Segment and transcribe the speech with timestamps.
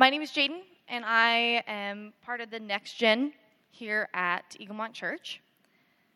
[0.00, 3.34] my name is Jaden, and I am part of the Next Gen
[3.70, 5.42] here at Eaglemont Church.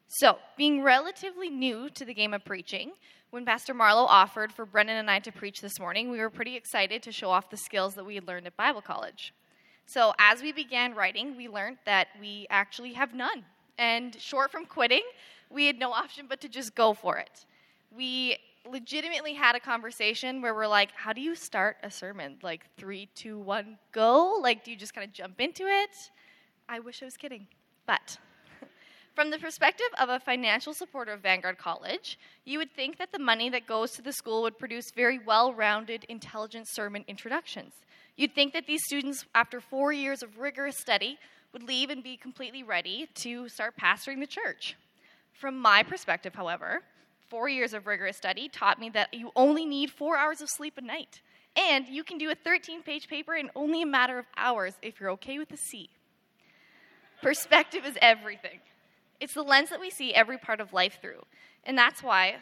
[0.06, 2.92] So, being relatively new to the game of preaching,
[3.28, 6.56] when Pastor Marlowe offered for Brennan and I to preach this morning, we were pretty
[6.56, 9.34] excited to show off the skills that we had learned at Bible college.
[9.84, 13.44] So, as we began writing, we learned that we actually have none.
[13.76, 15.02] And short from quitting,
[15.50, 17.44] we had no option but to just go for it.
[17.94, 18.38] We
[18.70, 22.38] legitimately had a conversation where we're like, how do you start a sermon?
[22.42, 24.38] Like, three, two, one, go?
[24.40, 25.90] Like, do you just kind of jump into it?
[26.68, 27.46] I wish I was kidding.
[27.86, 28.18] But
[29.14, 33.18] from the perspective of a financial supporter of Vanguard College, you would think that the
[33.18, 37.72] money that goes to the school would produce very well rounded, intelligent sermon introductions.
[38.16, 41.18] You'd think that these students, after four years of rigorous study,
[41.52, 44.76] would leave and be completely ready to start pastoring the church.
[45.32, 46.82] From my perspective, however,
[47.28, 50.78] four years of rigorous study taught me that you only need four hours of sleep
[50.78, 51.20] a night.
[51.56, 55.00] And you can do a 13 page paper in only a matter of hours if
[55.00, 55.88] you're okay with the C.
[57.22, 58.60] Perspective is everything.
[59.20, 61.22] It's the lens that we see every part of life through.
[61.64, 62.36] And that's why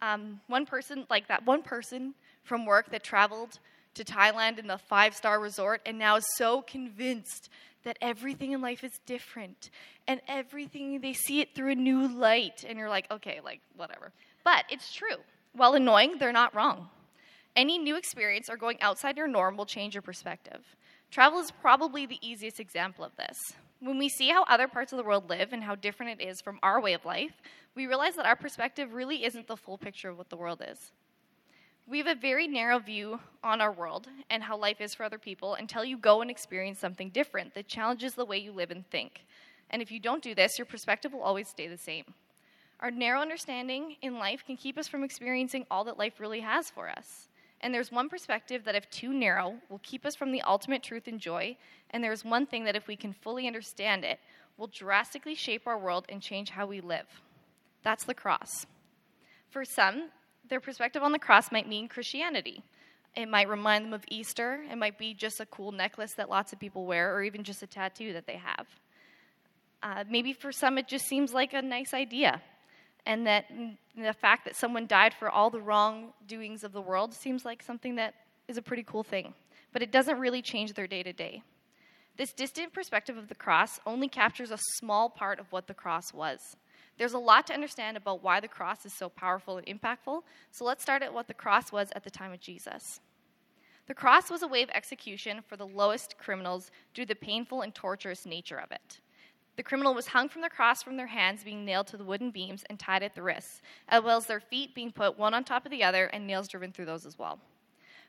[0.00, 3.58] um, one person, like that one person from work that traveled
[3.94, 7.48] to Thailand in the five star resort and now is so convinced
[7.84, 9.70] that everything in life is different
[10.06, 14.12] and everything they see it through a new light and you're like okay like whatever.
[14.44, 15.16] But it's true.
[15.52, 16.88] While annoying they're not wrong.
[17.56, 20.76] Any new experience or going outside your norm will change your perspective.
[21.10, 23.38] Travel is probably the easiest example of this.
[23.80, 26.40] When we see how other parts of the world live and how different it is
[26.40, 27.40] from our way of life
[27.74, 30.92] we realize that our perspective really isn't the full picture of what the world is
[31.86, 35.18] we have a very narrow view on our world and how life is for other
[35.18, 38.88] people until you go and experience something different that challenges the way you live and
[38.90, 39.24] think.
[39.70, 42.04] And if you don't do this, your perspective will always stay the same.
[42.80, 46.70] Our narrow understanding in life can keep us from experiencing all that life really has
[46.70, 47.28] for us.
[47.60, 51.06] And there's one perspective that, if too narrow, will keep us from the ultimate truth
[51.06, 51.56] and joy.
[51.90, 54.18] And there's one thing that, if we can fully understand it,
[54.58, 57.06] will drastically shape our world and change how we live.
[57.82, 58.66] That's the cross.
[59.48, 60.10] For some,
[60.48, 62.62] their perspective on the cross might mean Christianity.
[63.16, 64.60] It might remind them of Easter.
[64.70, 67.62] It might be just a cool necklace that lots of people wear, or even just
[67.62, 68.66] a tattoo that they have.
[69.82, 72.42] Uh, maybe for some, it just seems like a nice idea.
[73.06, 73.44] And that
[73.96, 77.96] the fact that someone died for all the wrongdoings of the world seems like something
[77.96, 78.14] that
[78.48, 79.34] is a pretty cool thing.
[79.72, 81.42] But it doesn't really change their day to day.
[82.16, 86.14] This distant perspective of the cross only captures a small part of what the cross
[86.14, 86.56] was.
[86.96, 90.64] There's a lot to understand about why the cross is so powerful and impactful, so
[90.64, 93.00] let's start at what the cross was at the time of Jesus.
[93.86, 97.62] The cross was a way of execution for the lowest criminals due to the painful
[97.62, 99.00] and torturous nature of it.
[99.56, 102.30] The criminal was hung from the cross from their hands being nailed to the wooden
[102.30, 105.44] beams and tied at the wrists, as well as their feet being put one on
[105.44, 107.38] top of the other and nails driven through those as well.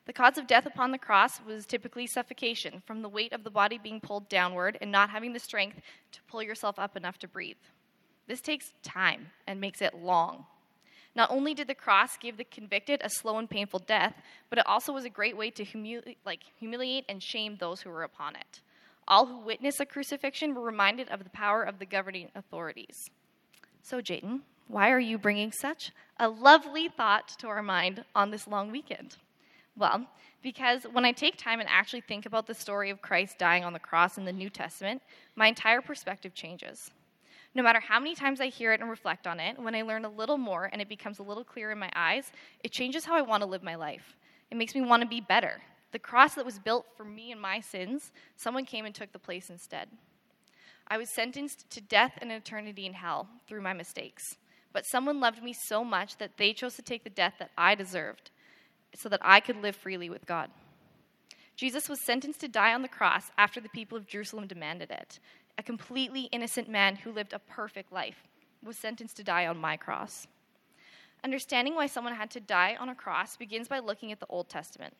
[0.06, 3.50] The cause of death upon the cross was typically suffocation from the weight of the
[3.50, 5.82] body being pulled downward and not having the strength
[6.12, 7.58] to pull yourself up enough to breathe.
[8.28, 10.46] This takes time and makes it long.
[11.16, 14.16] Not only did the cross give the convicted a slow and painful death,
[14.50, 17.90] but it also was a great way to humili- like, humiliate and shame those who
[17.90, 18.60] were upon it.
[19.08, 23.10] All who witnessed a crucifixion were reminded of the power of the governing authorities.
[23.82, 28.48] So, Jayden, why are you bringing such a lovely thought to our mind on this
[28.48, 29.16] long weekend?
[29.78, 30.08] Well,
[30.42, 33.74] because when I take time and actually think about the story of Christ dying on
[33.74, 35.02] the cross in the New Testament,
[35.36, 36.92] my entire perspective changes.
[37.56, 40.04] No matter how many times I hear it and reflect on it, when I learn
[40.04, 42.32] a little more and it becomes a little clearer in my eyes,
[42.64, 44.18] it changes how I want to live my life.
[44.52, 45.62] It makes me want to be better.
[45.94, 49.20] The cross that was built for me and my sins, someone came and took the
[49.20, 49.88] place instead.
[50.90, 54.36] I was sentenced to death and eternity in hell through my mistakes.
[54.74, 57.76] But someone loved me so much that they chose to take the death that I
[57.76, 58.32] deserved
[58.94, 60.50] so that I could live freely with God.
[61.56, 65.20] Jesus was sentenced to die on the cross after the people of Jerusalem demanded it
[65.58, 68.24] a completely innocent man who lived a perfect life,
[68.64, 70.28] was sentenced to die on my cross.
[71.24, 74.50] Understanding why someone had to die on a cross begins by looking at the Old
[74.50, 74.94] Testament.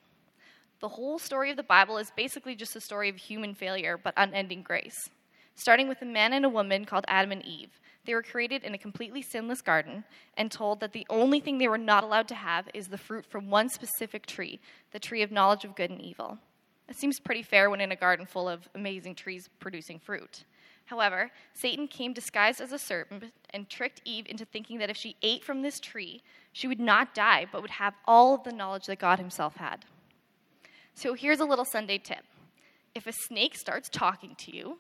[0.80, 4.14] The whole story of the Bible is basically just a story of human failure but
[4.18, 5.10] unending grace.
[5.56, 7.80] Starting with a man and a woman called Adam and Eve.
[8.06, 10.04] They were created in a completely sinless garden
[10.38, 13.26] and told that the only thing they were not allowed to have is the fruit
[13.26, 14.60] from one specific tree,
[14.92, 16.38] the tree of knowledge of good and evil.
[16.88, 20.44] It seems pretty fair when in a garden full of amazing trees producing fruit.
[20.86, 25.16] However, Satan came disguised as a serpent and tricked Eve into thinking that if she
[25.22, 26.22] ate from this tree,
[26.54, 29.86] she would not die, but would have all of the knowledge that God Himself had.
[30.94, 32.24] So here's a little Sunday tip
[32.94, 34.80] if a snake starts talking to you,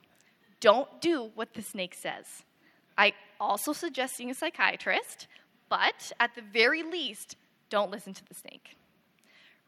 [0.62, 2.44] don't do what the snake says.
[2.98, 5.28] I also suggest seeing a psychiatrist,
[5.68, 7.36] but at the very least,
[7.70, 8.78] don't listen to the snake.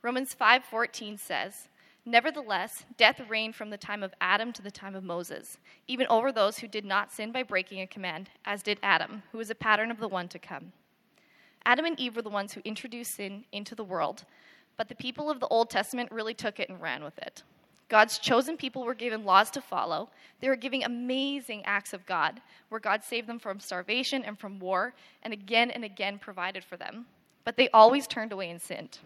[0.01, 1.68] Romans 5:14 says,
[2.07, 5.57] Nevertheless, death reigned from the time of Adam to the time of Moses,
[5.89, 9.42] even over those who did not sin by breaking a command, as did Adam, who
[9.42, 10.71] is a pattern of the one to come.
[11.65, 14.24] Adam and Eve were the ones who introduced sin into the world,
[14.77, 17.44] but the people of the Old Testament really took it and ran with it.
[17.89, 20.09] God's chosen people were given laws to follow.
[20.39, 22.39] They were giving amazing acts of God,
[22.69, 24.94] where God saved them from starvation and from war,
[25.24, 27.06] and again and again provided for them.
[27.44, 29.00] But they always turned away and sinned.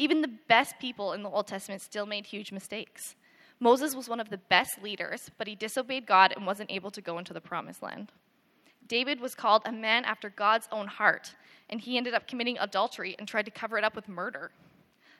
[0.00, 3.16] Even the best people in the Old Testament still made huge mistakes.
[3.60, 7.02] Moses was one of the best leaders, but he disobeyed God and wasn't able to
[7.02, 8.10] go into the promised land.
[8.88, 11.34] David was called a man after God's own heart,
[11.68, 14.52] and he ended up committing adultery and tried to cover it up with murder.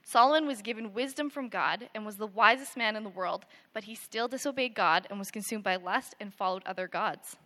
[0.02, 3.44] Solomon was given wisdom from God and was the wisest man in the world,
[3.74, 7.36] but he still disobeyed God and was consumed by lust and followed other gods.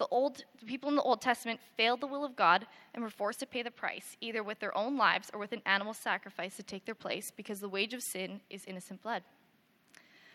[0.00, 3.10] The, old, the people in the Old Testament failed the will of God and were
[3.10, 6.56] forced to pay the price, either with their own lives or with an animal sacrifice
[6.56, 9.22] to take their place, because the wage of sin is innocent blood.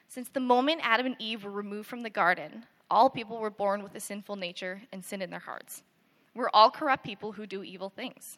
[0.08, 3.82] Since the moment Adam and Eve were removed from the garden, all people were born
[3.82, 5.82] with a sinful nature and sin in their hearts.
[6.36, 8.38] We're all corrupt people who do evil things.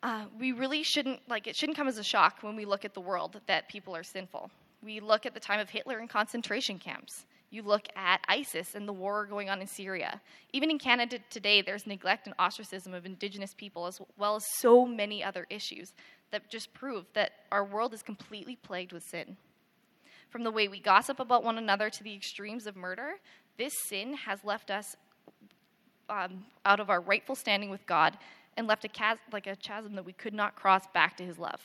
[0.00, 2.94] Uh, we really shouldn't, like, it shouldn't come as a shock when we look at
[2.94, 4.48] the world that people are sinful.
[4.80, 7.26] We look at the time of Hitler in concentration camps.
[7.52, 10.22] You look at ISIS and the war going on in Syria.
[10.54, 14.86] Even in Canada today, there's neglect and ostracism of Indigenous people, as well as so
[14.86, 15.92] many other issues
[16.30, 19.36] that just prove that our world is completely plagued with sin.
[20.30, 23.16] From the way we gossip about one another to the extremes of murder,
[23.58, 24.96] this sin has left us
[26.08, 28.16] um, out of our rightful standing with God
[28.56, 31.38] and left a chas- like a chasm that we could not cross back to His
[31.38, 31.60] love.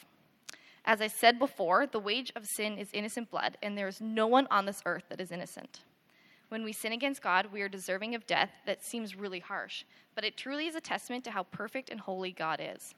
[0.88, 4.25] As I said before, the wage of sin is innocent blood, and there is no
[4.25, 5.81] one on this earth that is innocent.
[6.48, 9.84] When we sin against God, we are deserving of death that seems really harsh,
[10.16, 12.95] but it truly is a testament to how perfect and holy God is.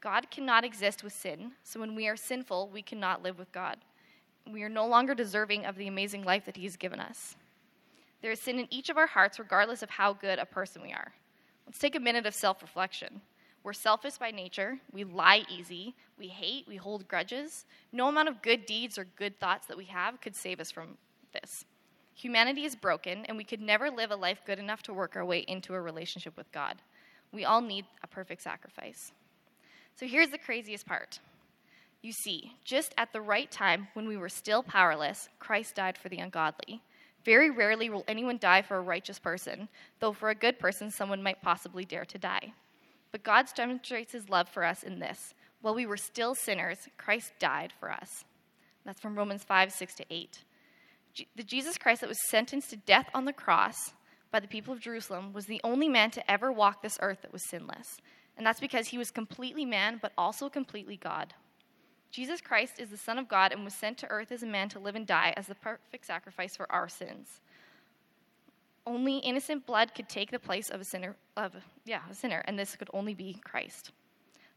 [0.00, 3.78] God cannot exist with sin, so when we are sinful, we cannot live with God.
[4.48, 7.34] We are no longer deserving of the amazing life that He has given us.
[8.22, 10.92] There is sin in each of our hearts, regardless of how good a person we
[10.92, 11.12] are.
[11.66, 13.22] Let's take a minute of self reflection.
[13.66, 14.78] We're selfish by nature.
[14.92, 15.96] We lie easy.
[16.20, 16.68] We hate.
[16.68, 17.64] We hold grudges.
[17.90, 20.96] No amount of good deeds or good thoughts that we have could save us from
[21.32, 21.64] this.
[22.14, 25.24] Humanity is broken, and we could never live a life good enough to work our
[25.24, 26.76] way into a relationship with God.
[27.32, 29.10] We all need a perfect sacrifice.
[29.96, 31.18] So here's the craziest part.
[32.02, 36.08] You see, just at the right time, when we were still powerless, Christ died for
[36.08, 36.82] the ungodly.
[37.24, 39.68] Very rarely will anyone die for a righteous person,
[39.98, 42.52] though for a good person, someone might possibly dare to die.
[43.12, 45.34] But God demonstrates his love for us in this.
[45.60, 48.24] While we were still sinners, Christ died for us.
[48.84, 50.38] That's from Romans 5 6 to 8.
[51.34, 53.76] The Jesus Christ that was sentenced to death on the cross
[54.30, 57.32] by the people of Jerusalem was the only man to ever walk this earth that
[57.32, 57.98] was sinless.
[58.36, 61.32] And that's because he was completely man, but also completely God.
[62.10, 64.68] Jesus Christ is the Son of God and was sent to earth as a man
[64.70, 67.40] to live and die as the perfect sacrifice for our sins.
[68.86, 71.54] Only innocent blood could take the place of a sinner, of
[71.84, 73.90] yeah, a sinner, and this could only be Christ.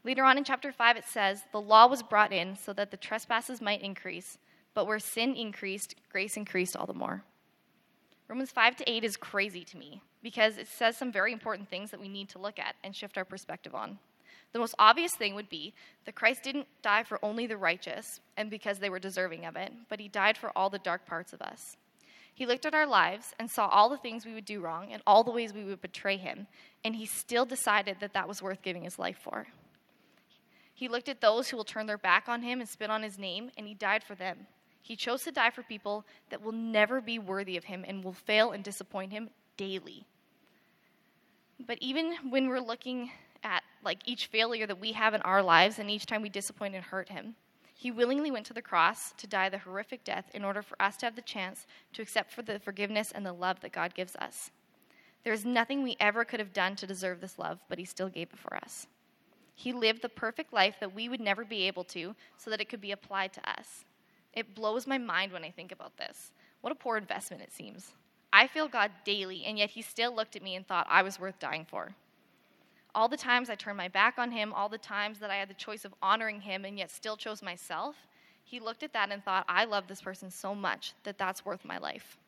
[0.04, 2.96] Later on in chapter 5, it says, The law was brought in so that the
[2.96, 4.38] trespasses might increase,
[4.72, 7.24] but where sin increased, grace increased all the more.
[8.28, 11.90] Romans 5 to 8 is crazy to me because it says some very important things
[11.90, 13.98] that we need to look at and shift our perspective on.
[14.52, 15.74] The most obvious thing would be
[16.04, 19.72] that Christ didn't die for only the righteous and because they were deserving of it,
[19.88, 21.76] but he died for all the dark parts of us.
[22.34, 25.02] He looked at our lives and saw all the things we would do wrong and
[25.06, 26.46] all the ways we would betray him,
[26.84, 29.46] and he still decided that that was worth giving his life for.
[30.72, 33.18] He looked at those who will turn their back on him and spit on his
[33.18, 34.46] name, and he died for them.
[34.80, 38.14] He chose to die for people that will never be worthy of him and will
[38.14, 40.06] fail and disappoint him daily.
[41.66, 43.10] But even when we're looking
[43.44, 46.74] at like each failure that we have in our lives and each time we disappoint
[46.74, 47.34] and hurt him,
[47.80, 50.98] he willingly went to the cross to die the horrific death in order for us
[50.98, 54.14] to have the chance to accept for the forgiveness and the love that God gives
[54.16, 54.50] us.
[55.24, 58.10] There is nothing we ever could have done to deserve this love, but he still
[58.10, 58.86] gave it for us.
[59.54, 62.68] He lived the perfect life that we would never be able to so that it
[62.68, 63.86] could be applied to us.
[64.34, 66.32] It blows my mind when I think about this.
[66.60, 67.92] What a poor investment it seems.
[68.30, 71.18] I feel God daily, and yet he still looked at me and thought I was
[71.18, 71.94] worth dying for.
[72.94, 75.48] All the times I turned my back on him, all the times that I had
[75.48, 77.94] the choice of honoring him and yet still chose myself,
[78.44, 81.64] he looked at that and thought, I love this person so much that that's worth
[81.64, 82.18] my life.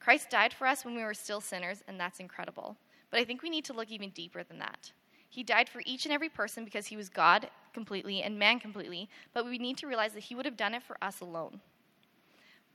[0.00, 2.76] Christ died for us when we were still sinners, and that's incredible.
[3.10, 4.90] But I think we need to look even deeper than that.
[5.28, 9.08] He died for each and every person because he was God completely and man completely,
[9.32, 11.60] but we need to realize that he would have done it for us alone.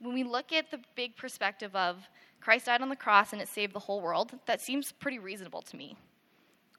[0.00, 2.08] When we look at the big perspective of
[2.40, 5.62] Christ died on the cross and it saved the whole world, that seems pretty reasonable
[5.62, 5.96] to me.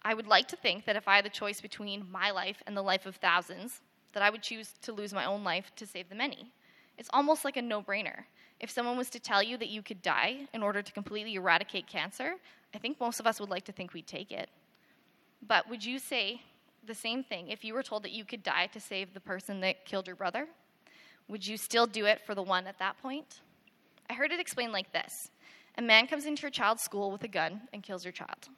[0.02, 2.76] I would like to think that if I had the choice between my life and
[2.76, 3.82] the life of thousands,
[4.14, 6.52] that I would choose to lose my own life to save the many.
[6.98, 8.24] It's almost like a no brainer.
[8.60, 11.88] If someone was to tell you that you could die in order to completely eradicate
[11.88, 12.36] cancer,
[12.74, 14.50] I think most of us would like to think we'd take it.
[15.46, 16.42] But would you say
[16.86, 19.62] the same thing if you were told that you could die to save the person
[19.62, 20.48] that killed your brother?
[21.28, 23.42] Would you still do it for the one at that point?
[24.10, 25.30] I heard it explained like this
[25.78, 28.50] A man comes into your child's school with a gun and kills your child.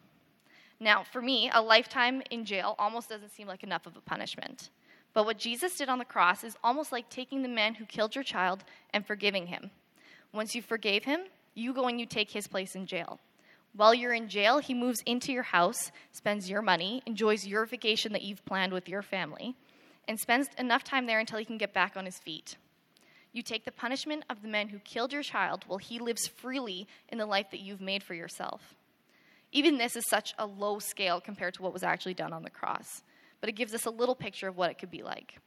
[0.81, 4.71] Now, for me, a lifetime in jail almost doesn't seem like enough of a punishment.
[5.13, 8.15] But what Jesus did on the cross is almost like taking the man who killed
[8.15, 9.69] your child and forgiving him.
[10.33, 11.19] Once you forgave him,
[11.53, 13.19] you go and you take his place in jail.
[13.75, 18.11] While you're in jail, he moves into your house, spends your money, enjoys your vacation
[18.13, 19.55] that you've planned with your family,
[20.07, 22.57] and spends enough time there until he can get back on his feet.
[23.33, 26.87] You take the punishment of the man who killed your child while he lives freely
[27.09, 28.73] in the life that you've made for yourself.
[29.51, 32.49] Even this is such a low scale compared to what was actually done on the
[32.49, 33.03] cross,
[33.39, 35.39] but it gives us a little picture of what it could be like.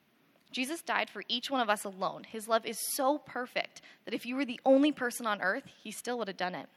[0.53, 2.23] Jesus died for each one of us alone.
[2.25, 5.91] His love is so perfect that if you were the only person on earth, he
[5.91, 6.69] still would have done it.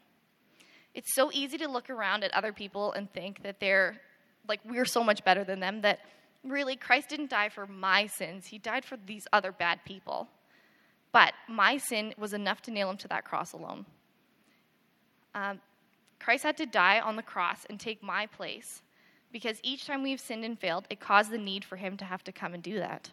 [0.94, 4.00] It's so easy to look around at other people and think that they're
[4.48, 6.00] like we're so much better than them that
[6.42, 8.46] really Christ didn't die for my sins.
[8.46, 10.28] He died for these other bad people.
[11.12, 13.86] But my sin was enough to nail him to that cross alone.
[15.34, 15.60] Um,
[16.20, 18.82] Christ had to die on the cross and take my place
[19.32, 22.24] because each time we've sinned and failed, it caused the need for him to have
[22.24, 23.10] to come and do that.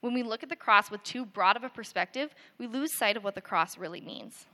[0.00, 3.16] When we look at the cross with too broad of a perspective, we lose sight
[3.16, 4.46] of what the cross really means.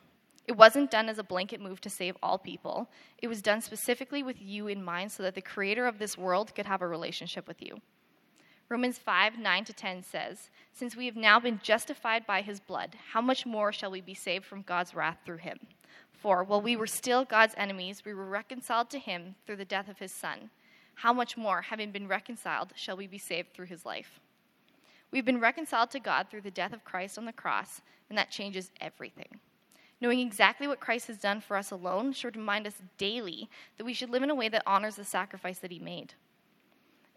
[0.46, 2.88] It wasn't done as a blanket move to save all people.
[3.18, 6.54] It was done specifically with you in mind so that the creator of this world
[6.54, 7.80] could have a relationship with you.
[8.68, 12.96] Romans 5 9 to 10 says, Since we have now been justified by his blood,
[13.12, 15.58] how much more shall we be saved from God's wrath through him?
[16.12, 19.88] For while we were still God's enemies, we were reconciled to him through the death
[19.88, 20.50] of his Son.
[20.96, 24.18] How much more, having been reconciled, shall we be saved through his life?
[25.12, 28.30] We've been reconciled to God through the death of Christ on the cross, and that
[28.30, 29.40] changes everything.
[30.00, 33.94] Knowing exactly what Christ has done for us alone should remind us daily that we
[33.94, 36.14] should live in a way that honors the sacrifice that he made.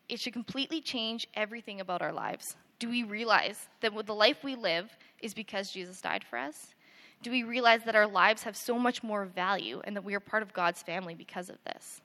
[0.10, 2.58] It should completely change everything about our lives.
[2.80, 6.74] Do we realize that the life we live is because Jesus died for us?
[7.22, 10.22] Do we realize that our lives have so much more value and that we are
[10.22, 12.02] part of God's family because of this?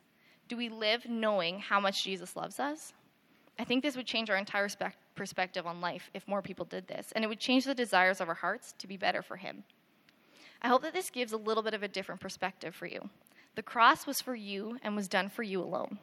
[0.48, 2.92] Do we live knowing how much Jesus loves us?
[3.58, 4.68] I think this would change our entire
[5.14, 8.28] perspective on life if more people did this, and it would change the desires of
[8.28, 9.62] our hearts to be better for Him.
[10.60, 13.08] I hope that this gives a little bit of a different perspective for you.
[13.54, 15.98] The cross was for you and was done for you alone.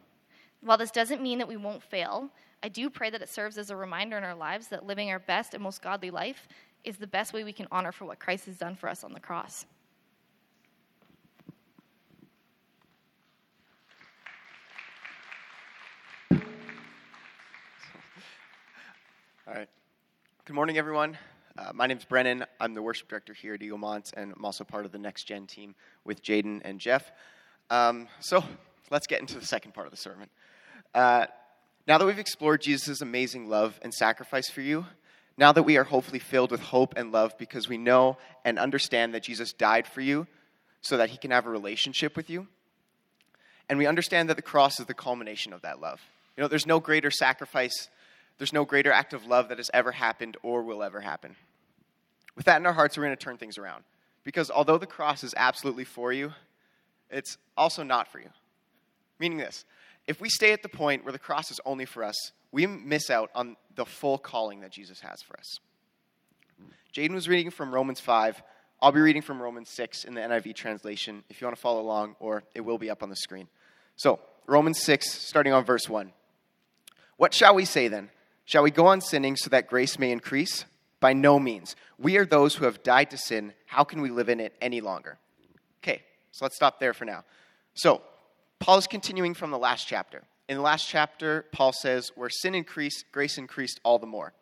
[0.63, 2.29] While this doesn't mean that we won't fail,
[2.61, 5.17] I do pray that it serves as a reminder in our lives that living our
[5.17, 6.47] best and most godly life
[6.83, 9.13] is the best way we can honor for what Christ has done for us on
[9.13, 9.65] the cross.
[19.47, 19.67] All right.
[20.45, 21.17] Good morning, everyone.
[21.57, 22.45] Uh, my name is Brennan.
[22.59, 25.23] I'm the worship director here at Eagle Eaglemont, and I'm also part of the Next
[25.23, 25.73] Gen team
[26.05, 27.11] with Jaden and Jeff.
[27.71, 28.43] Um, so
[28.91, 30.29] let's get into the second part of the sermon.
[30.93, 31.25] Uh,
[31.87, 34.85] now that we've explored Jesus' amazing love and sacrifice for you,
[35.37, 39.13] now that we are hopefully filled with hope and love because we know and understand
[39.13, 40.27] that Jesus died for you
[40.81, 42.47] so that he can have a relationship with you,
[43.69, 46.01] and we understand that the cross is the culmination of that love.
[46.35, 47.89] You know, there's no greater sacrifice
[48.41, 51.35] there's no greater act of love that has ever happened or will ever happen.
[52.35, 53.83] With that in our hearts, we're going to turn things around.
[54.23, 56.33] Because although the cross is absolutely for you,
[57.11, 58.29] it's also not for you.
[59.19, 59.63] Meaning this
[60.07, 63.09] if we stay at the point where the cross is only for us, we miss
[63.09, 65.59] out on the full calling that Jesus has for us.
[66.93, 68.41] Jaden was reading from Romans 5.
[68.81, 71.81] I'll be reading from Romans 6 in the NIV translation if you want to follow
[71.81, 73.47] along, or it will be up on the screen.
[73.95, 76.11] So, Romans 6, starting on verse 1.
[77.17, 78.09] What shall we say then?
[78.45, 80.65] Shall we go on sinning so that grace may increase?
[80.99, 81.75] By no means.
[81.97, 83.53] We are those who have died to sin.
[83.67, 85.17] How can we live in it any longer?
[85.83, 87.23] Okay, so let's stop there for now.
[87.75, 88.01] So,
[88.61, 90.21] Paul is continuing from the last chapter.
[90.47, 94.33] In the last chapter, Paul says, Where sin increased, grace increased all the more.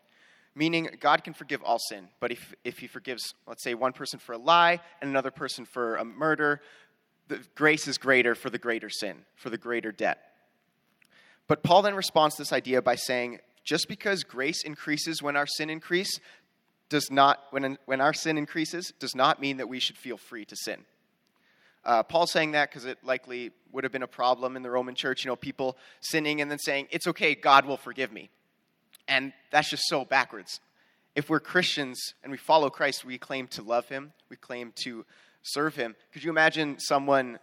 [0.53, 4.19] Meaning, God can forgive all sin, but if, if he forgives, let's say, one person
[4.19, 6.59] for a lie and another person for a murder,
[7.29, 10.19] the grace is greater for the greater sin, for the greater debt.
[11.47, 15.47] But Paul then responds to this idea by saying, just because grace increases when our
[15.47, 16.19] sin increase
[16.89, 20.43] does not when, when our sin increases does not mean that we should feel free
[20.43, 20.83] to sin
[21.89, 24.93] uh, paul's saying that because it likely would have been a problem in the roman
[24.93, 28.29] church you know people sinning and then saying it's okay god will forgive me
[29.07, 30.59] and that's just so backwards
[31.15, 35.03] if we're christians and we follow christ we claim to love him we claim to
[35.41, 37.39] serve him could you imagine someone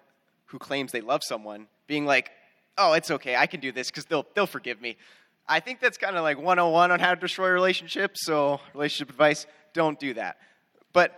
[0.46, 2.30] who claims they love someone being like
[2.78, 4.96] oh it's okay i can do this because they'll, they'll forgive me
[5.48, 8.24] I think that's kind of like 101 on how to destroy relationships.
[8.24, 10.38] So, relationship advice, don't do that.
[10.92, 11.12] But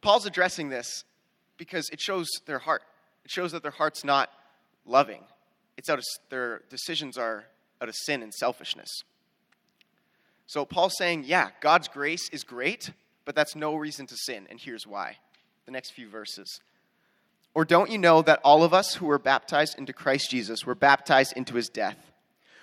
[0.00, 1.04] Paul's addressing this
[1.58, 2.82] because it shows their heart.
[3.24, 4.30] It shows that their heart's not
[4.86, 5.22] loving.
[5.76, 7.44] It's out of their decisions are
[7.82, 8.88] out of sin and selfishness.
[10.46, 12.90] So Paul's saying, yeah, God's grace is great,
[13.26, 15.18] but that's no reason to sin, and here's why.
[15.66, 16.60] The next few verses.
[17.54, 20.74] Or don't you know that all of us who were baptized into Christ Jesus were
[20.74, 21.98] baptized into his death?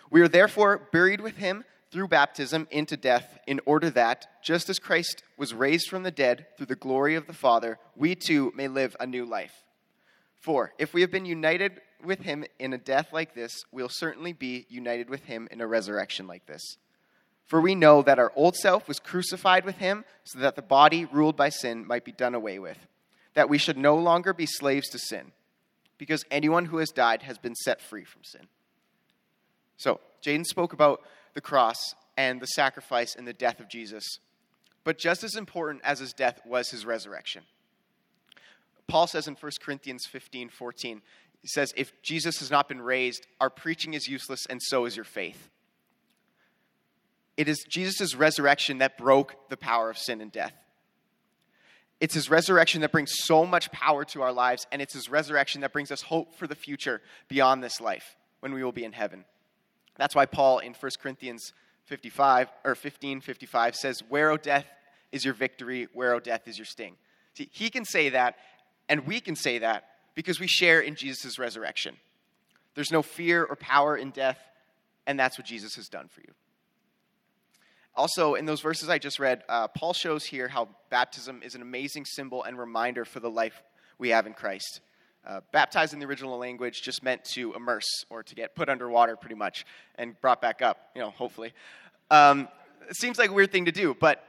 [0.09, 1.63] We are therefore buried with him
[1.95, 6.45] through baptism into death, in order that, just as Christ was raised from the dead
[6.57, 9.63] through the glory of the Father, we too may live a new life.
[10.41, 14.33] For if we have been united with him in a death like this, we'll certainly
[14.33, 16.75] be united with him in a resurrection like this.
[17.45, 21.05] For we know that our old self was crucified with him so that the body
[21.05, 22.77] ruled by sin might be done away with,
[23.35, 25.31] that we should no longer be slaves to sin,
[25.97, 28.47] because anyone who has died has been set free from sin.
[29.77, 31.01] So, Jaden spoke about
[31.35, 31.77] the cross
[32.17, 34.19] and the sacrifice and the death of Jesus.
[34.83, 37.43] But just as important as his death was his resurrection.
[38.87, 41.01] Paul says in 1 Corinthians 15 14,
[41.41, 44.95] he says, If Jesus has not been raised, our preaching is useless, and so is
[44.95, 45.49] your faith.
[47.37, 50.53] It is Jesus' resurrection that broke the power of sin and death.
[51.99, 55.61] It's his resurrection that brings so much power to our lives, and it's his resurrection
[55.61, 58.91] that brings us hope for the future beyond this life when we will be in
[58.91, 59.25] heaven.
[59.97, 61.53] That's why Paul in 1 Corinthians
[61.85, 64.65] 55 or 15 55 says, Where, O death,
[65.11, 65.87] is your victory?
[65.93, 66.95] Where, O death, is your sting?
[67.33, 68.35] See, he can say that,
[68.89, 69.85] and we can say that
[70.15, 71.95] because we share in Jesus' resurrection.
[72.75, 74.39] There's no fear or power in death,
[75.05, 76.33] and that's what Jesus has done for you.
[77.95, 81.61] Also, in those verses I just read, uh, Paul shows here how baptism is an
[81.61, 83.63] amazing symbol and reminder for the life
[83.97, 84.81] we have in Christ.
[85.25, 89.15] Uh, baptized in the original language just meant to immerse or to get put underwater,
[89.15, 89.65] pretty much,
[89.95, 91.51] and brought back up, you know, hopefully.
[92.11, 92.47] Um,
[92.87, 94.23] it seems like a weird thing to do, but,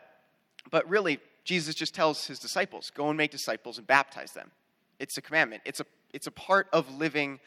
[0.71, 4.51] but really, Jesus just tells his disciples go and make disciples and baptize them.
[4.99, 7.41] It's a commandment, it's a, it's a part of living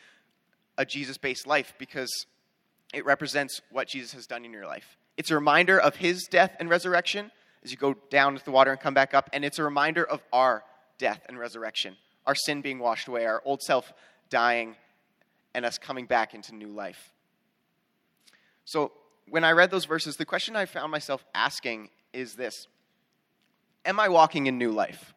[0.78, 2.28] a Jesus based life because
[2.94, 4.96] it represents what Jesus has done in your life.
[5.18, 7.32] It's a reminder of his death and resurrection
[7.64, 10.04] as you go down to the water and come back up, and it's a reminder
[10.04, 10.64] of our
[11.00, 11.98] death and resurrection
[12.30, 13.92] our sin being washed away, our old self
[14.30, 14.76] dying,
[15.56, 17.12] and us coming back into new life.
[18.66, 18.92] So,
[19.28, 22.68] when I read those verses, the question I found myself asking is this
[23.84, 25.16] Am I walking in new life?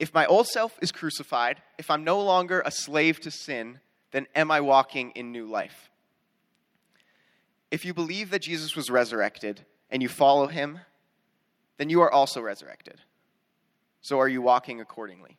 [0.00, 3.78] If my old self is crucified, if I'm no longer a slave to sin,
[4.10, 5.90] then am I walking in new life?
[7.70, 10.80] If you believe that Jesus was resurrected and you follow him,
[11.76, 13.00] then you are also resurrected.
[14.00, 15.38] So are you walking accordingly?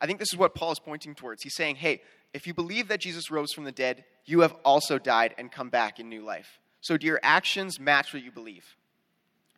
[0.00, 1.42] I think this is what Paul is pointing towards.
[1.42, 2.02] He's saying, hey,
[2.34, 5.70] if you believe that Jesus rose from the dead, you have also died and come
[5.70, 6.60] back in new life.
[6.80, 8.76] So do your actions match what you believe?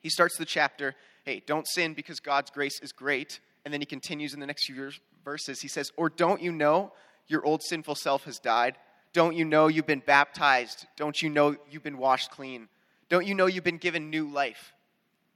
[0.00, 3.40] He starts the chapter, hey, don't sin because God's grace is great.
[3.64, 4.90] And then he continues in the next few
[5.24, 5.60] verses.
[5.60, 6.92] He says, or don't you know
[7.26, 8.76] your old sinful self has died?
[9.12, 10.86] Don't you know you've been baptized?
[10.96, 12.68] Don't you know you've been washed clean?
[13.08, 14.72] Don't you know you've been given new life?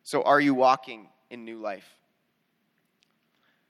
[0.05, 1.89] So are you walking in new life?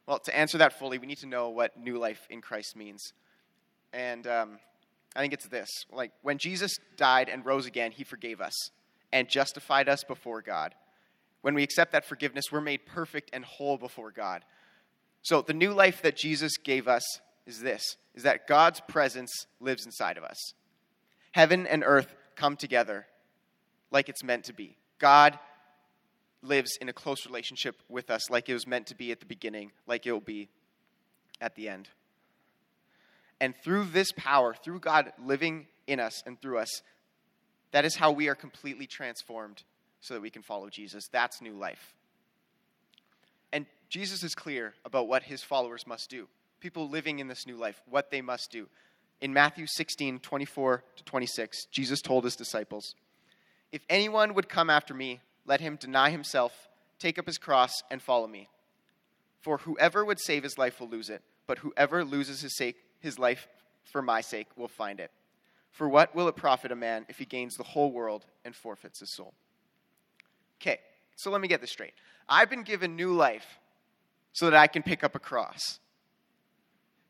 [0.06, 3.12] Well, to answer that fully, we need to know what new life in Christ means.
[3.92, 4.58] And um,
[5.14, 8.70] I think it's this like, when Jesus died and rose again, he forgave us
[9.12, 10.74] and justified us before God.
[11.42, 14.44] When we accept that forgiveness, we're made perfect and whole before God.
[15.22, 17.02] So, the new life that Jesus gave us
[17.46, 20.54] is this is that God's presence lives inside of us.
[21.32, 23.06] Heaven and earth come together
[23.90, 24.76] like it's meant to be.
[24.98, 25.38] God
[26.42, 29.26] lives in a close relationship with us like it was meant to be at the
[29.26, 30.48] beginning, like it will be
[31.40, 31.88] at the end.
[33.40, 36.82] And through this power, through God living in us and through us,
[37.72, 39.62] that is how we are completely transformed
[40.00, 41.08] so that we can follow Jesus.
[41.10, 41.94] That's new life.
[43.52, 46.28] And Jesus is clear about what his followers must do.
[46.60, 48.68] People living in this new life, what they must do.
[49.20, 52.94] In Matthew 16, 24 to 26, Jesus told his disciples,
[53.70, 58.00] If anyone would come after me, let him deny himself, take up his cross, and
[58.00, 58.48] follow me.
[59.40, 63.18] For whoever would save his life will lose it, but whoever loses his, sake, his
[63.18, 63.48] life
[63.84, 65.10] for my sake will find it.
[65.72, 69.00] For what will it profit a man if he gains the whole world and forfeits
[69.00, 69.34] his soul?
[70.60, 70.78] Okay,
[71.16, 71.94] so let me get this straight.
[72.28, 73.58] I've been given new life
[74.32, 75.80] so that I can pick up a cross.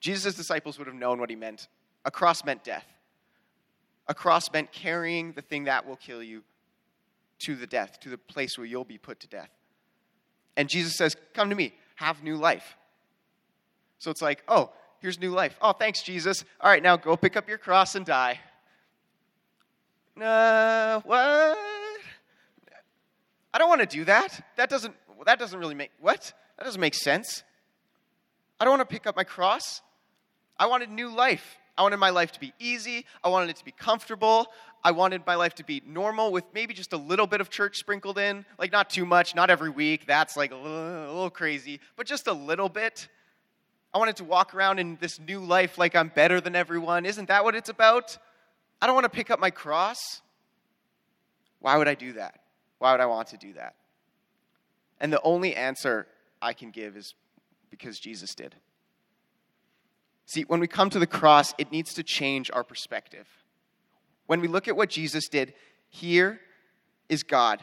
[0.00, 1.68] Jesus' disciples would have known what he meant.
[2.04, 2.86] A cross meant death.
[4.08, 6.42] A cross meant carrying the thing that will kill you
[7.46, 9.50] to the death, to the place where you'll be put to death.
[10.56, 12.76] And Jesus says, Come to me, have new life.
[13.98, 15.56] So it's like, Oh, here's new life.
[15.60, 16.44] Oh, thanks, Jesus.
[16.60, 18.40] All right, now go pick up your cross and die.
[20.20, 21.58] uh, what?
[23.54, 24.44] I don't want to do that.
[24.56, 26.32] That doesn't, well, that doesn't really make, what?
[26.58, 27.42] That doesn't make sense.
[28.58, 29.82] I don't want to pick up my cross.
[30.58, 31.58] I wanted new life.
[31.76, 33.06] I wanted my life to be easy.
[33.24, 34.46] I wanted it to be comfortable.
[34.84, 37.78] I wanted my life to be normal with maybe just a little bit of church
[37.78, 38.44] sprinkled in.
[38.58, 40.06] Like, not too much, not every week.
[40.06, 43.08] That's like a little, crazy, but just a little bit.
[43.94, 47.06] I wanted to walk around in this new life like I'm better than everyone.
[47.06, 48.18] Isn't that what it's about?
[48.80, 50.20] I don't want to pick up my cross.
[51.60, 52.40] Why would I do that?
[52.78, 53.76] Why would I want to do that?
[54.98, 56.08] And the only answer
[56.40, 57.14] I can give is
[57.70, 58.56] because Jesus did.
[60.26, 63.28] See, when we come to the cross, it needs to change our perspective.
[64.26, 65.54] When we look at what Jesus did,
[65.88, 66.40] here
[67.08, 67.60] is God.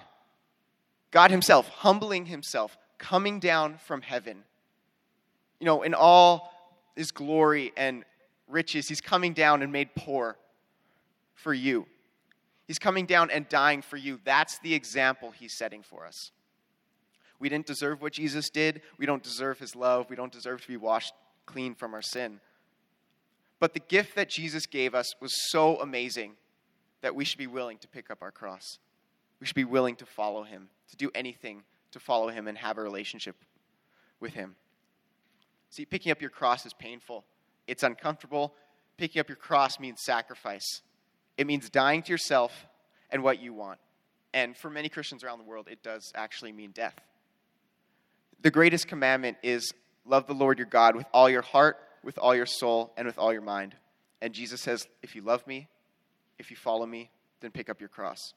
[1.12, 4.44] God Himself, humbling Himself, coming down from heaven.
[5.60, 6.54] You know, in all
[6.96, 8.04] His glory and
[8.48, 10.38] riches, He's coming down and made poor
[11.34, 11.88] for you.
[12.68, 14.20] He's coming down and dying for you.
[14.24, 16.32] That's the example He's setting for us.
[17.40, 18.82] We didn't deserve what Jesus did.
[18.98, 20.10] We don't deserve His love.
[20.10, 21.14] We don't deserve to be washed
[21.46, 22.42] clean from our sin.
[23.60, 26.34] But the gift that Jesus gave us was so amazing
[27.02, 28.78] that we should be willing to pick up our cross.
[29.40, 32.78] We should be willing to follow him, to do anything to follow him and have
[32.78, 33.36] a relationship
[34.20, 34.56] with him.
[35.70, 37.26] See, picking up your cross is painful,
[37.68, 38.54] it's uncomfortable.
[38.98, 40.82] Picking up your cross means sacrifice,
[41.38, 42.66] it means dying to yourself
[43.10, 43.80] and what you want.
[44.34, 46.96] And for many Christians around the world, it does actually mean death.
[48.42, 49.72] The greatest commandment is
[50.06, 53.18] love the Lord your God with all your heart, with all your soul, and with
[53.18, 53.74] all your mind.
[54.22, 55.70] And Jesus says, if you love me,
[56.40, 58.34] if you follow me, then pick up your cross.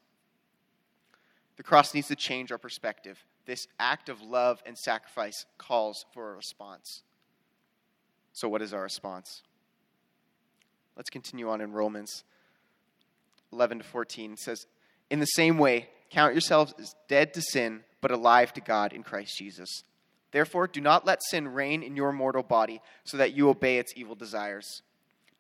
[1.57, 3.25] The cross needs to change our perspective.
[3.47, 7.03] This act of love and sacrifice calls for a response.
[8.33, 9.43] So, what is our response?
[10.97, 12.25] Let's continue on in Romans
[13.53, 14.33] 11 to 14.
[14.33, 14.67] It says,
[15.11, 19.03] In the same way, count yourselves as dead to sin, but alive to God in
[19.03, 19.85] Christ Jesus.
[20.31, 23.93] Therefore, do not let sin reign in your mortal body, so that you obey its
[23.97, 24.83] evil desires.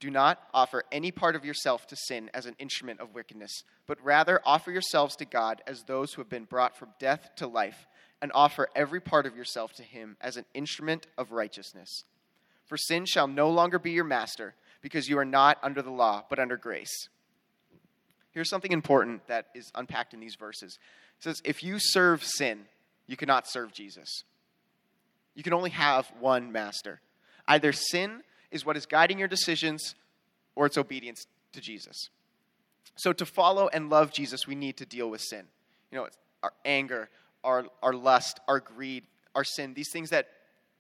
[0.03, 4.03] Do not offer any part of yourself to sin as an instrument of wickedness, but
[4.03, 7.87] rather offer yourselves to God as those who have been brought from death to life,
[8.21, 12.03] and offer every part of yourself to Him as an instrument of righteousness.
[12.67, 16.25] For sin shall no longer be your master, because you are not under the law,
[16.29, 17.09] but under grace.
[18.33, 20.81] Here's something important that is unpacked in these verses.
[21.19, 22.63] It says, If you serve sin,
[23.07, 24.25] you cannot serve Jesus.
[25.37, 27.01] You can only have one master.
[27.47, 29.95] Either sin is what is guiding your decisions
[30.55, 32.11] or it's obedience to Jesus.
[32.97, 35.47] So, to follow and love Jesus, we need to deal with sin.
[35.91, 36.09] You know,
[36.43, 37.09] our anger,
[37.43, 40.29] our, our lust, our greed, our sin, these things that,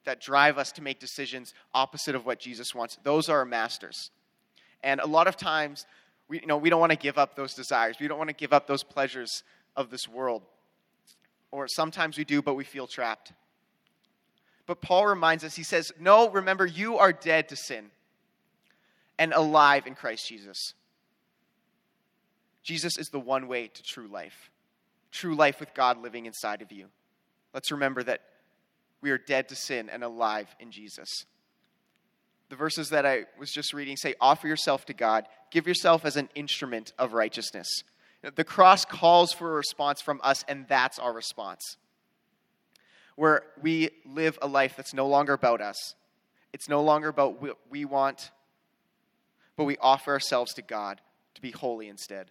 [0.05, 4.11] that drive us to make decisions opposite of what Jesus wants, those are our masters.
[4.83, 5.87] And a lot of times,
[6.29, 7.97] we, you know, we don't want to give up those desires.
[8.01, 9.43] We don't want to give up those pleasures
[9.77, 10.43] of this world.
[11.51, 13.33] Or sometimes we do, but we feel trapped.
[14.66, 17.90] But Paul reminds us, he says, No, remember, you are dead to sin
[19.18, 20.75] and alive in Christ Jesus.
[22.62, 24.51] Jesus is the one way to true life,
[25.11, 26.87] true life with God living inside of you.
[27.53, 28.20] Let's remember that
[29.01, 31.09] we are dead to sin and alive in Jesus.
[32.48, 36.16] The verses that I was just reading say, Offer yourself to God, give yourself as
[36.16, 37.68] an instrument of righteousness.
[38.37, 41.77] The cross calls for a response from us, and that's our response
[43.16, 45.94] where we live a life that's no longer about us.
[46.53, 48.31] It's no longer about what we want,
[49.57, 51.01] but we offer ourselves to God
[51.35, 52.31] to be holy instead.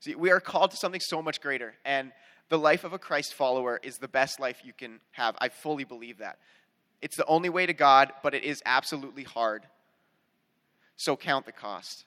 [0.00, 2.12] See, we are called to something so much greater, and
[2.48, 5.36] the life of a Christ follower is the best life you can have.
[5.40, 6.38] I fully believe that.
[7.00, 9.66] It's the only way to God, but it is absolutely hard.
[10.96, 12.04] So count the cost.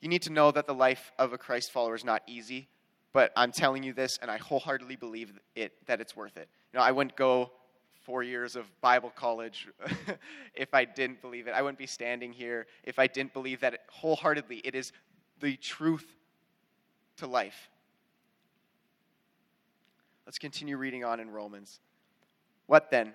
[0.00, 2.68] You need to know that the life of a Christ follower is not easy,
[3.12, 6.48] but I'm telling you this, and I wholeheartedly believe it that it's worth it.
[6.72, 7.50] You know, I wouldn't go
[8.02, 9.68] four years of Bible college
[10.54, 11.52] if I didn't believe it.
[11.52, 14.92] I wouldn't be standing here if I didn't believe that it, wholeheartedly it is
[15.40, 16.06] the truth
[17.18, 17.68] to life.
[20.26, 21.80] Let's continue reading on in Romans.
[22.66, 23.14] What then?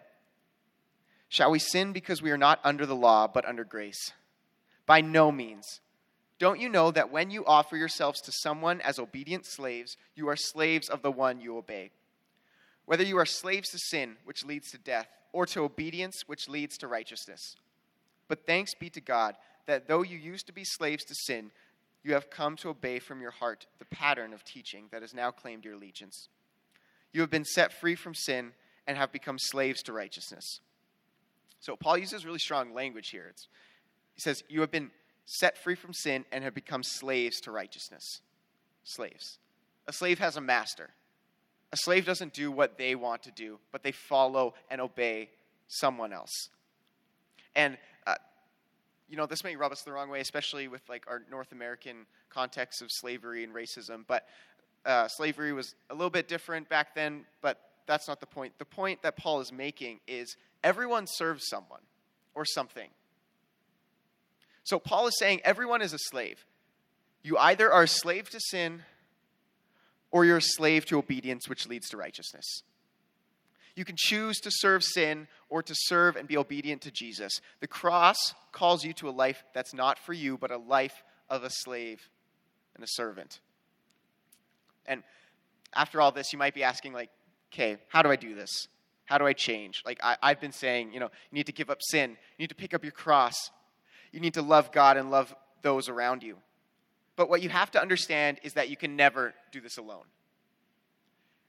[1.30, 4.12] Shall we sin because we are not under the law, but under grace?
[4.86, 5.82] By no means.
[6.40, 10.36] Don't you know that when you offer yourselves to someone as obedient slaves, you are
[10.36, 11.92] slaves of the one you obey?
[12.86, 16.78] Whether you are slaves to sin, which leads to death, or to obedience, which leads
[16.78, 17.56] to righteousness.
[18.28, 21.52] But thanks be to God that though you used to be slaves to sin,
[22.04, 25.32] you have come to obey from your heart the pattern of teaching that has now
[25.32, 26.28] claimed your allegiance.
[27.14, 28.52] You have been set free from sin
[28.86, 30.60] and have become slaves to righteousness.
[31.60, 33.28] So Paul uses really strong language here.
[33.30, 33.48] It's,
[34.16, 34.92] he says, You have been
[35.26, 38.22] set free from sin, and have become slaves to righteousness.
[38.84, 39.40] Slaves.
[39.88, 40.90] A slave has a master.
[41.72, 45.30] A slave doesn't do what they want to do, but they follow and obey
[45.68, 46.50] someone else.
[47.56, 48.16] And uh,
[49.10, 52.06] you know, this may rub us the wrong way, especially with like our North American
[52.30, 54.04] context of slavery and racism.
[54.08, 54.28] But
[54.86, 58.54] uh, slavery was a little bit different back then, but that's not the point.
[58.58, 61.82] The point that Paul is making is everyone serves someone
[62.34, 62.90] or something.
[64.64, 66.46] So Paul is saying everyone is a slave.
[67.22, 68.84] You either are a slave to sin
[70.12, 72.64] or you're a slave to obedience, which leads to righteousness.
[73.76, 77.42] You can choose to serve sin or to serve and be obedient to Jesus.
[77.60, 81.44] The cross calls you to a life that's not for you, but a life of
[81.44, 82.10] a slave
[82.76, 83.40] and a servant.
[84.86, 85.02] And
[85.74, 87.10] after all this, you might be asking, like,
[87.52, 88.68] okay, how do I do this?
[89.06, 89.82] How do I change?
[89.86, 92.50] Like, I, I've been saying, you know, you need to give up sin, you need
[92.50, 93.50] to pick up your cross,
[94.14, 96.38] you need to love God and love those around you.
[97.16, 100.06] But what you have to understand is that you can never do this alone.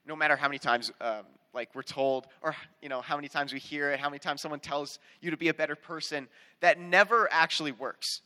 [0.05, 1.23] No matter how many times, um,
[1.53, 4.41] like we're told, or you know, how many times we hear it, how many times
[4.41, 6.27] someone tells you to be a better person,
[6.59, 8.21] that never actually works.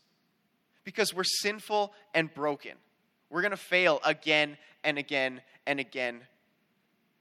[0.84, 2.74] Because we're sinful and broken.
[3.30, 6.22] We're going to fail again and again and again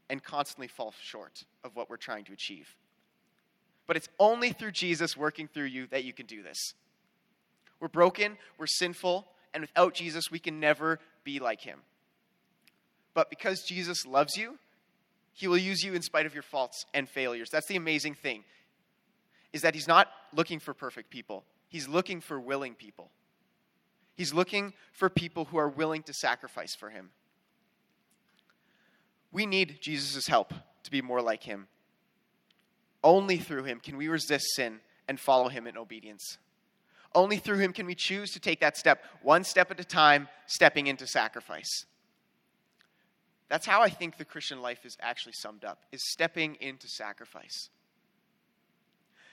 [0.08, 2.74] and constantly fall short of what we're trying to achieve.
[3.86, 6.74] But it's only through Jesus working through you that you can do this.
[7.80, 11.80] We're broken, we're sinful, and without Jesus, we can never be like him.
[13.14, 14.58] But because Jesus loves you,
[15.32, 17.48] he will use you in spite of your faults and failures.
[17.50, 18.44] That's the amazing thing.
[19.52, 21.44] Is that he's not looking for perfect people.
[21.68, 23.10] He's looking for willing people.
[24.14, 27.10] He's looking for people who are willing to sacrifice for him.
[29.30, 31.68] We need Jesus' help to be more like him.
[33.04, 36.38] Only through him can we resist sin and follow him in obedience.
[37.18, 40.28] Only through him can we choose to take that step, one step at a time,
[40.46, 41.84] stepping into sacrifice.
[43.48, 47.70] That's how I think the Christian life is actually summed up, is stepping into sacrifice.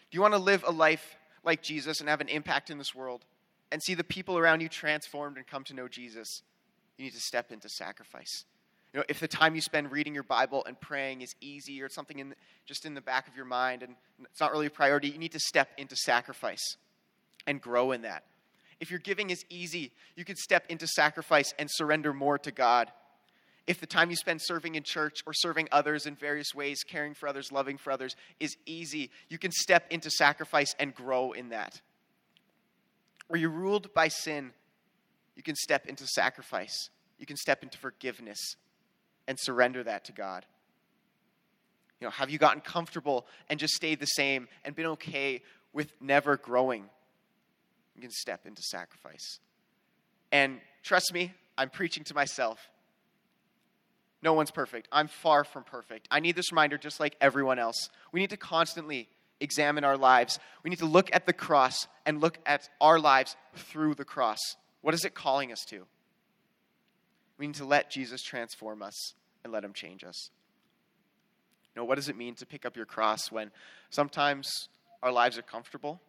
[0.09, 2.95] Do you want to live a life like Jesus and have an impact in this
[2.95, 3.23] world
[3.71, 6.41] and see the people around you transformed and come to know Jesus?
[6.97, 8.45] You need to step into sacrifice.
[8.93, 11.89] You know, if the time you spend reading your Bible and praying is easy or
[11.89, 12.33] something in,
[12.65, 13.93] just in the back of your mind and
[14.23, 16.77] it's not really a priority, you need to step into sacrifice
[17.47, 18.23] and grow in that.
[18.79, 22.91] If your giving is easy, you can step into sacrifice and surrender more to God.
[23.67, 27.13] If the time you spend serving in church or serving others in various ways, caring
[27.13, 31.49] for others, loving for others, is easy, you can step into sacrifice and grow in
[31.49, 31.81] that.
[33.27, 34.51] Or you're ruled by sin,
[35.35, 36.89] you can step into sacrifice.
[37.17, 38.55] You can step into forgiveness
[39.27, 40.45] and surrender that to God.
[41.99, 45.41] You know, have you gotten comfortable and just stayed the same and been okay
[45.73, 46.85] with never growing?
[47.95, 49.39] You can step into sacrifice.
[50.31, 52.59] And trust me, I'm preaching to myself.
[54.21, 54.87] No one's perfect.
[54.91, 56.07] I'm far from perfect.
[56.11, 57.89] I need this reminder just like everyone else.
[58.11, 59.07] We need to constantly
[59.39, 60.39] examine our lives.
[60.63, 64.39] We need to look at the cross and look at our lives through the cross.
[64.81, 65.85] What is it calling us to?
[67.37, 70.31] We need to let Jesus transform us and let him change us.
[71.75, 73.51] You know, what does it mean to pick up your cross when
[73.89, 74.69] sometimes
[75.03, 76.01] our lives are comfortable?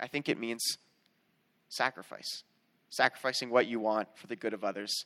[0.00, 0.78] I think it means
[1.74, 2.42] sacrifice.
[2.90, 5.04] Sacrificing what you want for the good of others.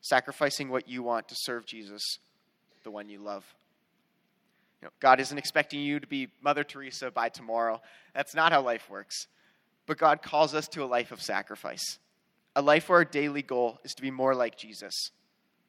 [0.00, 2.02] Sacrificing what you want to serve Jesus,
[2.84, 3.44] the one you love.
[4.80, 7.82] You know, God isn't expecting you to be Mother Teresa by tomorrow.
[8.14, 9.26] That's not how life works.
[9.86, 11.98] But God calls us to a life of sacrifice,
[12.56, 14.94] a life where our daily goal is to be more like Jesus.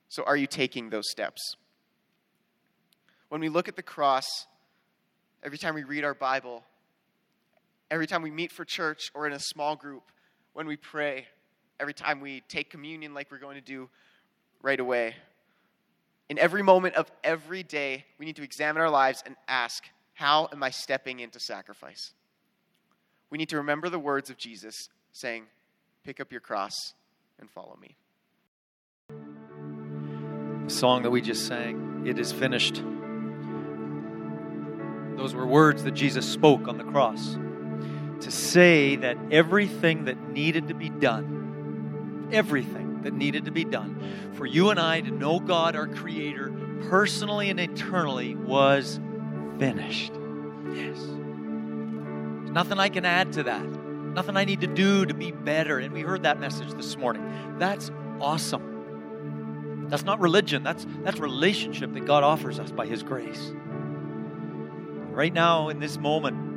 [0.08, 1.56] So, are you taking those steps?
[3.30, 4.26] When we look at the cross,
[5.44, 6.64] every time we read our Bible,
[7.90, 10.04] every time we meet for church or in a small group,
[10.54, 11.28] when we pray,
[11.80, 13.90] every time we take communion like we're going to do
[14.62, 15.16] right away.
[16.30, 19.84] In every moment of every day, we need to examine our lives and ask,
[20.14, 22.14] How am I stepping into sacrifice?
[23.30, 25.46] We need to remember the words of Jesus saying,
[26.04, 26.94] Pick up your cross
[27.40, 27.96] and follow me.
[30.66, 32.84] The song that we just sang, It is finished.
[35.18, 37.38] Those were words that Jesus spoke on the cross
[38.22, 44.32] to say that everything that needed to be done, everything that needed to be done
[44.36, 46.54] for you and I to know God, our Creator,
[46.90, 49.00] personally and eternally, was
[49.60, 50.14] finished.
[50.74, 50.98] Yes.
[50.98, 53.64] There's nothing I can add to that.
[53.64, 55.80] Nothing I need to do to be better.
[55.80, 57.58] And we heard that message this morning.
[57.58, 59.88] That's awesome.
[59.90, 60.64] That's not religion.
[60.64, 63.54] That's that's relationship that God offers us by His grace.
[65.12, 66.51] Right now, in this moment,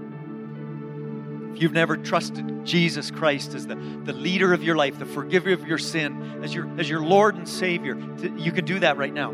[1.54, 5.52] If you've never trusted Jesus Christ as the, the leader of your life, the forgiver
[5.52, 7.96] of your sin, as your, as your Lord and Savior,
[8.36, 9.30] you can do that right now.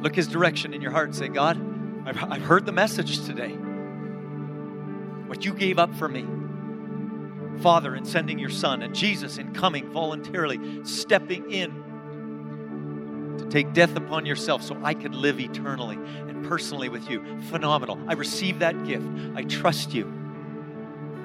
[0.00, 1.60] Look His direction in your heart and say, God,
[2.06, 3.50] I've, I've heard the message today.
[5.26, 6.24] What you gave up for me.
[7.60, 11.84] Father, in sending your Son, and Jesus in coming voluntarily, stepping in
[13.38, 17.24] to take death upon yourself so I could live eternally and personally with you.
[17.50, 17.98] Phenomenal.
[18.06, 19.06] I receive that gift.
[19.34, 20.12] I trust you.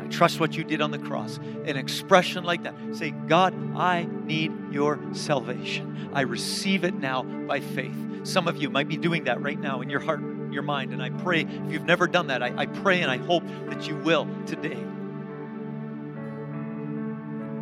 [0.01, 1.37] I trust what you did on the cross.
[1.37, 2.75] An expression like that.
[2.93, 6.09] Say, God, I need your salvation.
[6.13, 7.95] I receive it now by faith.
[8.23, 10.21] Some of you might be doing that right now in your heart,
[10.51, 10.93] your mind.
[10.93, 13.87] And I pray, if you've never done that, I, I pray and I hope that
[13.87, 14.81] you will today.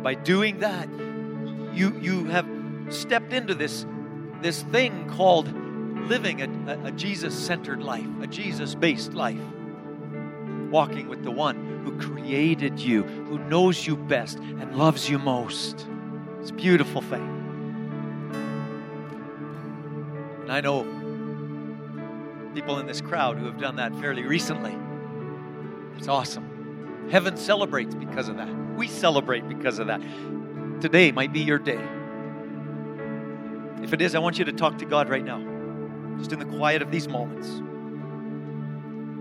[0.02, 0.88] By doing that,
[1.74, 2.46] you, you have
[2.90, 3.86] stepped into this
[4.42, 5.52] this thing called
[6.08, 9.40] living a, a, a Jesus centered life, a Jesus based life.
[10.70, 15.86] Walking with the one who created you, who knows you best and loves you most.
[16.40, 17.28] It's a beautiful thing.
[20.42, 20.82] And I know
[22.54, 24.76] people in this crowd who have done that fairly recently.
[25.96, 27.08] It's awesome.
[27.10, 28.48] Heaven celebrates because of that.
[28.76, 30.00] We celebrate because of that.
[30.80, 31.80] Today might be your day.
[33.82, 35.40] If it is, I want you to talk to God right now,
[36.18, 37.48] just in the quiet of these moments.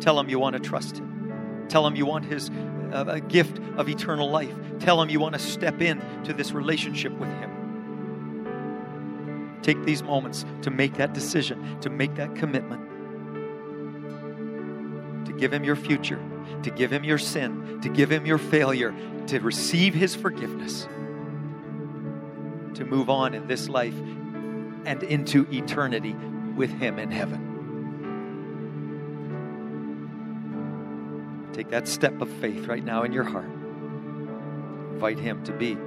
[0.04, 1.66] Tell Him you want to trust Him.
[1.68, 2.52] Tell Him you want His
[2.94, 4.54] uh, gift of eternal life.
[4.80, 7.50] Tell Him you want to step in to this relationship with Him.
[9.64, 12.82] Take these moments to make that decision, to make that commitment,
[15.26, 16.20] to give Him your future,
[16.64, 18.94] to give Him your sin, to give Him your failure,
[19.28, 20.88] to receive His forgiveness,
[22.76, 23.96] to move on in this life
[24.86, 26.16] and into eternity
[26.56, 27.50] with Him in heaven.
[31.54, 33.50] Take that step of faith right now in your heart.
[34.94, 35.78] Invite Him to be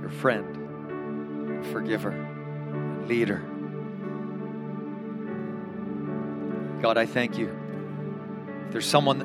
[0.00, 2.12] your friend, forgiver,
[3.06, 3.42] leader.
[6.82, 7.48] God, I thank you.
[8.66, 9.22] If there's someone,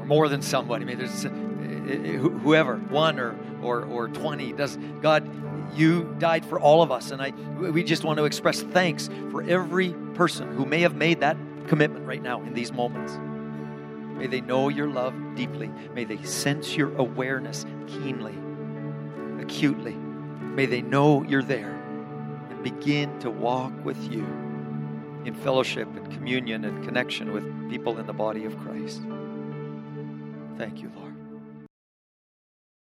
[0.00, 4.76] or more than somebody, I mean, there's uh, whoever, one or, or, or 20, does
[5.00, 5.28] God,
[5.74, 7.10] you died for all of us.
[7.10, 11.20] And I, we just want to express thanks for every person who may have made
[11.20, 13.18] that commitment right now in these moments.
[14.18, 15.70] May they know your love deeply.
[15.94, 18.34] May they sense your awareness keenly,
[19.42, 19.94] acutely.
[19.94, 21.74] May they know you're there
[22.50, 24.24] and begin to walk with you
[25.26, 29.02] in fellowship and communion and connection with people in the body of Christ.
[30.56, 31.05] Thank you, Lord.